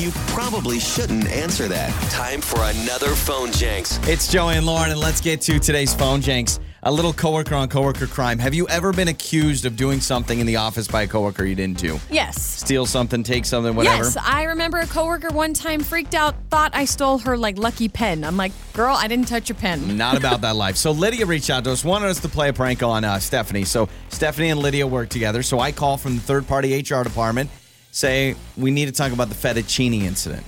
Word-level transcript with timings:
You 0.00 0.12
probably 0.28 0.78
shouldn't 0.78 1.28
answer 1.28 1.68
that. 1.68 1.92
Time 2.10 2.40
for 2.40 2.58
another 2.62 3.14
phone 3.14 3.52
Jenks. 3.52 3.98
It's 4.08 4.32
Joey 4.32 4.54
and 4.54 4.64
Lauren, 4.64 4.92
and 4.92 4.98
let's 4.98 5.20
get 5.20 5.42
to 5.42 5.58
today's 5.58 5.92
phone 5.92 6.22
Jenks. 6.22 6.58
A 6.84 6.90
little 6.90 7.12
coworker 7.12 7.54
on 7.54 7.68
coworker 7.68 8.06
crime. 8.06 8.38
Have 8.38 8.54
you 8.54 8.66
ever 8.68 8.94
been 8.94 9.08
accused 9.08 9.66
of 9.66 9.76
doing 9.76 10.00
something 10.00 10.40
in 10.40 10.46
the 10.46 10.56
office 10.56 10.88
by 10.88 11.02
a 11.02 11.06
coworker 11.06 11.44
you 11.44 11.54
didn't 11.54 11.76
do? 11.76 12.00
Yes. 12.10 12.40
Steal 12.42 12.86
something, 12.86 13.22
take 13.22 13.44
something, 13.44 13.74
whatever. 13.74 14.04
Yes, 14.04 14.16
I 14.16 14.44
remember 14.44 14.78
a 14.78 14.86
coworker 14.86 15.28
one 15.28 15.52
time 15.52 15.80
freaked 15.80 16.14
out, 16.14 16.34
thought 16.48 16.70
I 16.74 16.86
stole 16.86 17.18
her 17.18 17.36
like 17.36 17.58
lucky 17.58 17.90
pen. 17.90 18.24
I'm 18.24 18.38
like, 18.38 18.52
girl, 18.72 18.96
I 18.96 19.06
didn't 19.06 19.28
touch 19.28 19.50
your 19.50 19.56
pen. 19.56 19.96
Not 19.98 20.16
about 20.16 20.40
that 20.40 20.56
life. 20.56 20.76
So 20.76 20.92
Lydia 20.92 21.26
reached 21.26 21.50
out 21.50 21.64
to 21.64 21.72
us, 21.72 21.84
wanted 21.84 22.08
us 22.08 22.20
to 22.20 22.28
play 22.30 22.48
a 22.48 22.54
prank 22.54 22.82
on 22.82 23.04
uh, 23.04 23.18
Stephanie. 23.18 23.64
So 23.64 23.90
Stephanie 24.08 24.48
and 24.48 24.60
Lydia 24.60 24.86
work 24.86 25.10
together. 25.10 25.42
So 25.42 25.60
I 25.60 25.72
call 25.72 25.98
from 25.98 26.14
the 26.14 26.22
third 26.22 26.46
party 26.46 26.80
HR 26.80 27.02
department, 27.02 27.50
say 27.90 28.34
we 28.56 28.70
need 28.70 28.86
to 28.86 28.92
talk 28.92 29.12
about 29.12 29.28
the 29.28 29.34
fettuccine 29.34 30.02
incident. 30.02 30.44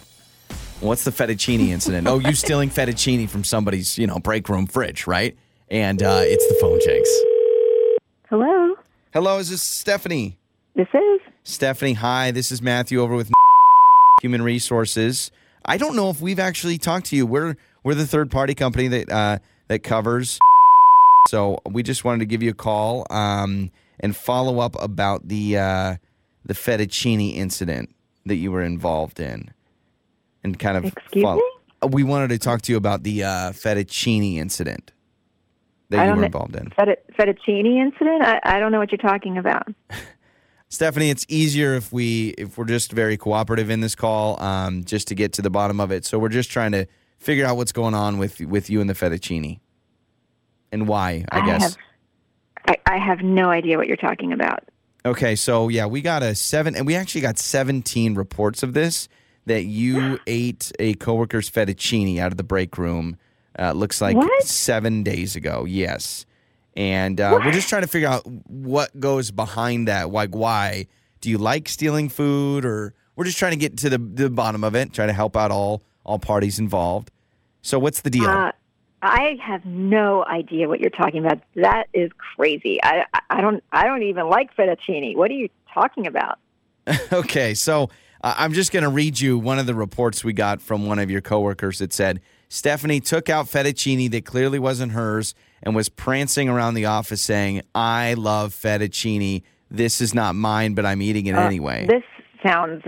What's 0.80 1.04
the 1.04 1.10
fettuccine 1.12 1.68
incident? 1.68 2.08
oh, 2.08 2.18
you 2.18 2.34
stealing 2.34 2.70
fettuccine 2.78 3.28
from 3.28 3.44
somebody's, 3.44 3.98
you 3.98 4.06
know, 4.06 4.18
break 4.18 4.48
room 4.48 4.66
fridge, 4.66 5.06
right? 5.06 5.36
And 5.70 6.02
uh, 6.02 6.20
it's 6.24 6.46
the 6.48 6.54
phone 6.60 6.80
Jenks. 6.84 7.10
Hello, 8.28 8.74
Hello, 9.12 9.38
is 9.38 9.50
this 9.50 9.62
Stephanie? 9.62 10.38
this 10.74 10.88
is. 10.94 11.20
Stephanie, 11.44 11.92
hi. 11.94 12.30
This 12.30 12.50
is 12.50 12.62
Matthew 12.62 13.00
over 13.00 13.14
with 13.14 13.30
Human 14.22 14.42
Resources. 14.42 15.30
I 15.64 15.76
don't 15.76 15.94
know 15.96 16.08
if 16.10 16.20
we've 16.20 16.38
actually 16.38 16.78
talked 16.78 17.06
to 17.06 17.16
you. 17.16 17.26
We're 17.26 17.56
we're 17.84 17.94
the 17.94 18.06
third 18.06 18.30
party 18.30 18.54
company 18.54 18.88
that 18.88 19.10
uh, 19.10 19.38
that 19.68 19.80
covers. 19.80 20.38
So 21.28 21.60
we 21.64 21.84
just 21.84 22.04
wanted 22.04 22.18
to 22.18 22.26
give 22.26 22.42
you 22.42 22.50
a 22.50 22.54
call 22.54 23.06
um, 23.08 23.70
and 24.00 24.14
follow 24.14 24.58
up 24.58 24.74
about 24.82 25.28
the 25.28 25.56
uh, 25.56 25.96
the 26.44 26.54
fettuccine 26.54 27.34
incident 27.34 27.94
that 28.26 28.36
you 28.36 28.52
were 28.52 28.62
involved 28.62 29.20
in, 29.20 29.50
and 30.42 30.58
kind 30.58 30.76
of 30.76 30.84
Excuse 30.84 31.22
fol- 31.22 31.36
me? 31.36 31.42
We 31.88 32.04
wanted 32.04 32.28
to 32.28 32.38
talk 32.38 32.62
to 32.62 32.72
you 32.72 32.78
about 32.78 33.02
the 33.02 33.24
uh, 33.24 33.28
fettuccine 33.52 34.36
incident 34.36 34.92
that 35.90 36.00
I 36.00 36.08
you 36.08 36.16
were 36.16 36.24
involved 36.24 36.56
in. 36.56 36.70
Fett- 36.70 37.04
fettuccine 37.16 37.80
incident? 37.80 38.22
I, 38.22 38.40
I 38.44 38.60
don't 38.60 38.72
know 38.72 38.78
what 38.78 38.90
you're 38.90 38.98
talking 38.98 39.38
about. 39.38 39.68
Stephanie, 40.72 41.10
it's 41.10 41.26
easier 41.28 41.74
if 41.74 41.92
we 41.92 42.30
if 42.38 42.56
we're 42.56 42.64
just 42.64 42.92
very 42.92 43.18
cooperative 43.18 43.68
in 43.68 43.80
this 43.80 43.94
call, 43.94 44.42
um, 44.42 44.84
just 44.84 45.06
to 45.08 45.14
get 45.14 45.34
to 45.34 45.42
the 45.42 45.50
bottom 45.50 45.80
of 45.80 45.92
it. 45.92 46.06
So 46.06 46.18
we're 46.18 46.30
just 46.30 46.50
trying 46.50 46.72
to 46.72 46.86
figure 47.18 47.44
out 47.44 47.58
what's 47.58 47.72
going 47.72 47.92
on 47.92 48.16
with 48.16 48.40
with 48.40 48.70
you 48.70 48.80
and 48.80 48.88
the 48.88 48.94
fettuccine, 48.94 49.60
and 50.72 50.88
why. 50.88 51.26
I, 51.30 51.44
guess. 51.44 51.62
Have, 51.62 51.76
I, 52.66 52.94
I 52.94 52.96
have 52.96 53.20
no 53.20 53.50
idea 53.50 53.76
what 53.76 53.86
you're 53.86 53.98
talking 53.98 54.32
about. 54.32 54.66
Okay, 55.04 55.34
so 55.34 55.68
yeah, 55.68 55.86
we 55.86 56.00
got 56.00 56.22
a 56.22 56.34
seven, 56.34 56.76
and 56.76 56.86
we 56.86 56.94
actually 56.94 57.22
got 57.22 57.38
seventeen 57.38 58.14
reports 58.14 58.62
of 58.62 58.72
this 58.72 59.08
that 59.46 59.64
you 59.64 60.20
ate 60.28 60.70
a 60.78 60.94
coworker's 60.94 61.50
fettuccine 61.50 62.18
out 62.18 62.30
of 62.30 62.36
the 62.36 62.44
break 62.44 62.78
room. 62.78 63.16
Uh, 63.58 63.72
looks 63.72 64.00
like 64.00 64.16
What? 64.16 64.44
seven 64.44 65.02
days 65.02 65.34
ago. 65.34 65.64
Yes, 65.64 66.24
and 66.76 67.20
uh, 67.20 67.40
we're 67.44 67.50
just 67.52 67.68
trying 67.68 67.82
to 67.82 67.88
figure 67.88 68.08
out 68.08 68.24
what 68.46 68.98
goes 69.00 69.30
behind 69.32 69.88
that. 69.88 70.10
Like, 70.10 70.30
why 70.30 70.86
do 71.20 71.30
you 71.30 71.38
like 71.38 71.68
stealing 71.68 72.08
food, 72.08 72.64
or 72.64 72.94
we're 73.16 73.24
just 73.24 73.38
trying 73.38 73.52
to 73.52 73.58
get 73.58 73.76
to 73.78 73.90
the 73.90 73.98
the 73.98 74.30
bottom 74.30 74.62
of 74.62 74.76
it, 74.76 74.92
try 74.92 75.06
to 75.06 75.12
help 75.12 75.36
out 75.36 75.50
all 75.50 75.82
all 76.04 76.20
parties 76.20 76.60
involved. 76.60 77.10
So, 77.60 77.78
what's 77.80 78.02
the 78.02 78.10
deal? 78.10 78.28
Uh, 78.30 78.52
I 79.02 79.36
have 79.44 79.64
no 79.66 80.24
idea 80.24 80.68
what 80.68 80.78
you're 80.80 80.90
talking 80.90 81.24
about. 81.24 81.40
That 81.56 81.88
is 81.92 82.10
crazy. 82.36 82.78
I, 82.82 83.04
I- 83.30 83.40
don't 83.40 83.62
I 83.72 83.86
don't 83.86 84.02
even 84.04 84.28
like 84.28 84.54
fettuccine. 84.56 85.16
What 85.16 85.30
are 85.30 85.34
you 85.34 85.48
talking 85.74 86.06
about? 86.06 86.38
Okay, 87.12 87.54
so 87.54 87.90
uh, 88.22 88.34
I'm 88.38 88.52
just 88.52 88.72
going 88.72 88.82
to 88.84 88.88
read 88.88 89.18
you 89.20 89.38
one 89.38 89.58
of 89.58 89.66
the 89.66 89.74
reports 89.74 90.22
we 90.24 90.32
got 90.32 90.60
from 90.62 90.86
one 90.86 90.98
of 90.98 91.10
your 91.10 91.20
coworkers 91.20 91.78
that 91.80 91.92
said 91.92 92.20
Stephanie 92.48 93.00
took 93.00 93.28
out 93.28 93.46
fettuccine 93.46 94.10
that 94.12 94.24
clearly 94.24 94.58
wasn't 94.58 94.92
hers 94.92 95.34
and 95.62 95.74
was 95.74 95.88
prancing 95.88 96.48
around 96.48 96.74
the 96.74 96.84
office 96.86 97.22
saying, 97.22 97.62
"I 97.74 98.14
love 98.14 98.52
fettuccine. 98.52 99.42
This 99.70 100.00
is 100.00 100.12
not 100.14 100.34
mine, 100.34 100.74
but 100.74 100.84
I'm 100.84 101.00
eating 101.02 101.26
it 101.26 101.34
Uh, 101.34 101.40
anyway." 101.42 101.86
This 101.88 102.02
sounds. 102.44 102.82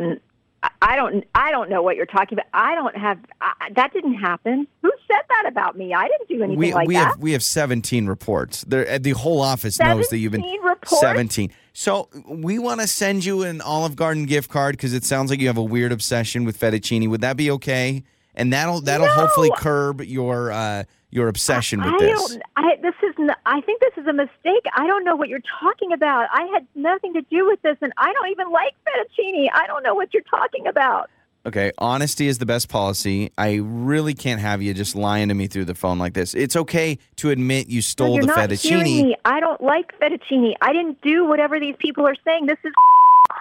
I- 0.83 0.97
don't. 0.97 1.25
I 1.35 1.51
don't 1.51 1.71
know 1.71 1.83
what 1.83 1.97
you're 1.97 2.07
talking 2.07 2.39
about. 2.39 2.47
I 2.53 2.75
don't 2.75 2.97
have. 2.97 3.19
I, 3.41 3.53
that 3.75 3.93
didn't 3.93 4.15
happen. 4.15 4.67
Who 4.83 4.93
said 5.07 5.23
that 5.29 5.45
about 5.49 5.77
me? 5.77 5.93
I 5.93 6.09
didn't 6.09 6.29
do 6.29 6.43
anything 6.43 6.59
we 6.59 6.73
like 6.73 6.89
we 6.89 6.95
that. 6.95 7.09
have 7.09 7.19
we 7.19 7.33
have 7.33 7.43
17 7.43 8.07
reports. 8.07 8.65
There, 8.67 8.99
the 8.99 9.11
whole 9.11 9.41
office 9.41 9.79
knows 9.79 10.09
that 10.09 10.19
you've 10.19 10.33
been 10.33 10.43
17 10.43 10.63
reports? 10.63 11.01
17. 11.01 11.51
So 11.73 12.09
we 12.29 12.59
want 12.59 12.81
to 12.81 12.87
send 12.87 13.25
you 13.25 13.43
an 13.43 13.61
Olive 13.61 13.97
Garden 13.97 14.27
gift 14.27 14.51
card 14.51 14.77
because 14.77 14.95
it 14.95 15.05
sounds 15.05 15.31
like 15.31 15.41
you 15.41 15.49
have 15.49 15.57
a 15.59 15.63
weird 15.63 15.91
obsession 15.93 16.45
with 16.45 16.59
fettuccine. 16.59 17.09
Would 17.09 17.23
that 17.23 17.37
be 17.37 17.51
okay? 17.53 18.05
And 18.35 18.53
that'll 18.53 18.81
that'll 18.81 19.07
No. 19.07 19.13
hopefully 19.13 19.51
curb 19.57 20.01
your 20.03 20.51
uh, 20.53 20.85
your 21.11 21.29
obsession 21.29 21.81
with 21.81 21.95
I 21.95 21.99
this. 21.99 22.29
don't. 22.31 22.43
I 22.57 22.77
this 22.83 22.95
is. 23.03 23.15
n- 23.19 23.31
I 23.47 23.61
think 23.61 23.81
this 23.81 23.93
is 23.97 24.07
a 24.07 24.13
mistake. 24.13 24.65
I 24.77 24.87
don't 24.87 25.05
know 25.05 25.15
what 25.17 25.29
you're 25.29 25.43
talking 25.61 25.93
about. 25.93 26.29
I 26.33 26.47
had 26.53 26.67
nothing 26.75 27.15
to 27.15 27.23
do 27.23 27.47
with 27.47 27.63
this, 27.63 27.77
and 27.81 27.93
I 27.97 28.13
don't 28.13 28.31
even 28.31 28.51
like 28.51 28.75
fettuccine. 28.87 29.49
I 29.55 29.67
don't 29.67 29.83
know 29.85 29.95
what 29.95 30.13
you're 30.13 30.23
talking 30.25 30.67
about. 30.67 31.11
Okay, 31.47 31.73
honesty 31.77 32.27
is 32.27 32.39
the 32.39 32.47
best 32.47 32.71
policy. 32.71 33.31
I 33.37 33.57
really 33.63 34.15
can't 34.15 34.41
have 34.41 34.63
you 34.63 34.73
just 34.73 34.97
lying 34.97 35.29
to 35.29 35.35
me 35.35 35.47
through 35.47 35.67
the 35.67 35.75
phone 35.75 35.99
like 35.99 36.15
this. 36.15 36.33
It's 36.33 36.57
okay 36.57 36.99
to 37.17 37.29
admit 37.29 37.69
you 37.69 37.77
No, 37.77 37.81
stole 37.83 38.15
you're 38.17 38.25
the 38.25 38.33
fettuccine. 38.33 39.13
I 39.27 39.41
don't 39.41 39.61
like 39.61 39.93
fettuccine. 40.01 40.55
I 40.63 40.73
didn't 40.73 41.03
do 41.03 41.27
whatever 41.27 41.61
these 41.61 41.77
people 41.79 42.07
are 42.09 42.15
saying. 42.25 42.47
This 42.47 42.57
is 42.65 42.73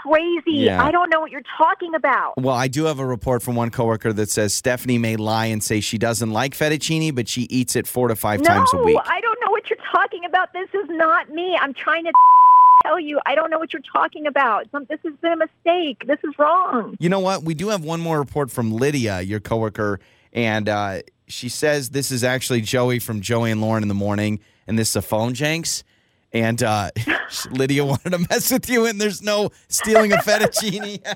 crazy. 0.04 0.58
Yeah. 0.66 0.84
I 0.84 0.92
don't 0.92 1.10
know 1.10 1.20
what 1.20 1.32
you're 1.32 1.44
talking 1.58 1.96
about. 1.96 2.38
Well, 2.38 2.56
I 2.56 2.68
do 2.68 2.86
have 2.86 3.00
a 3.00 3.06
report 3.06 3.42
from 3.42 3.56
one 3.56 3.70
coworker 3.70 4.14
that 4.14 4.30
says 4.30 4.54
Stephanie 4.54 4.98
may 4.98 5.16
lie 5.16 5.48
and 5.48 5.64
say 5.64 5.80
she 5.80 5.98
doesn't 5.98 6.32
like 6.32 6.54
fettuccine, 6.54 7.14
but 7.16 7.28
she 7.28 7.44
eats 7.44 7.76
it 7.76 7.88
four 7.88 8.08
to 8.08 8.16
five 8.16 8.42
no, 8.42 8.48
times 8.48 8.70
a 8.74 8.78
week. 8.78 8.98
I 9.06 9.22
don't 9.22 9.40
know 9.42 9.52
what 9.52 9.70
you're 9.70 9.80
talking 9.92 10.26
about. 10.26 10.54
This 10.54 10.70
is 10.74 10.90
not 10.90 11.30
me. 11.30 11.58
I'm 11.60 11.74
trying 11.74 12.04
to 12.06 12.12
tell 12.84 13.00
you. 13.00 13.20
I 13.26 13.36
don't 13.36 13.50
know 13.50 13.60
what 13.60 13.74
you're 13.74 13.82
talking 13.82 14.28
about. 14.28 14.68
This 14.72 15.00
has 15.04 15.14
been 15.22 15.34
a 15.34 15.38
mistake. 15.38 16.06
This 16.06 16.20
is 16.24 16.34
wrong. 16.38 16.98
You 17.00 17.10
know 17.10 17.20
what? 17.20 17.44
We 17.44 17.54
do 17.54 17.70
have 17.70 17.84
one 17.84 18.02
more 18.02 18.20
report 18.20 18.52
from 18.52 18.72
Lydia, 18.74 19.22
your 19.22 19.40
coworker, 19.40 20.00
and 20.34 20.68
uh, 20.68 21.02
she 21.28 21.50
says 21.50 21.90
this 21.90 22.12
is 22.12 22.24
actually 22.24 22.62
Joey 22.62 23.00
from 23.00 23.22
Joey 23.22 23.52
and 23.52 23.62
Lauren 23.62 23.84
in 23.84 23.90
the 23.90 23.96
morning, 23.96 24.40
and 24.68 24.78
this 24.78 24.90
is 24.90 24.96
a 24.98 25.02
phone 25.02 25.34
Jenks. 25.34 25.84
And 26.34 26.62
uh, 26.64 26.90
Lydia 27.52 27.86
wanted 27.86 28.10
to 28.12 28.20
mess 28.30 28.52
with 28.52 28.68
you, 28.70 28.86
and 28.86 29.00
there's 29.00 29.22
no 29.22 29.50
stealing 29.68 30.12
a 30.14 30.18
fettuccine. 30.18 31.00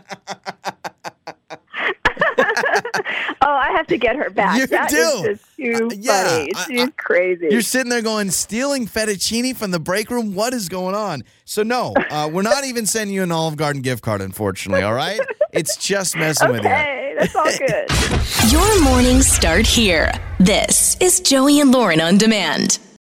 Oh, 3.41 3.53
I 3.55 3.71
have 3.71 3.87
to 3.87 3.97
get 3.97 4.15
her 4.17 4.29
back. 4.29 4.57
You 4.59 4.67
That 4.67 4.91
is 4.91 5.21
do. 5.21 5.23
just 5.29 5.55
too 5.55 5.87
Uh, 5.91 5.95
yeah, 5.97 6.23
funny. 6.27 6.51
She's 6.67 6.87
I- 6.87 6.91
crazy. 6.97 7.47
You're 7.49 7.61
sitting 7.61 7.89
there 7.89 8.01
going, 8.01 8.29
stealing 8.31 8.87
fettuccine 8.87 9.55
from 9.55 9.71
the 9.71 9.79
break 9.79 10.09
room? 10.09 10.35
What 10.35 10.53
is 10.53 10.67
going 10.67 10.95
on? 10.95 11.23
So, 11.45 11.63
no, 11.63 11.93
uh, 12.09 12.29
we're 12.31 12.41
not 12.41 12.65
even 12.65 12.85
sending 12.85 13.15
you 13.15 13.23
an 13.23 13.31
Olive 13.31 13.55
Garden 13.55 13.81
gift 13.81 14.03
card, 14.03 14.21
unfortunately, 14.21 14.83
all 14.83 14.93
right? 14.93 15.19
It's 15.53 15.77
just 15.77 16.15
messing 16.17 16.49
with 16.51 16.63
you. 16.63 16.69
okay, 16.69 17.15
that's 17.17 17.35
all 17.35 17.45
good. 17.57 18.51
Your 18.51 18.83
mornings 18.83 19.27
start 19.27 19.65
here. 19.65 20.11
This 20.39 20.97
is 20.99 21.19
Joey 21.21 21.59
and 21.61 21.71
Lauren 21.71 22.01
on 22.01 22.17
demand. 22.17 22.79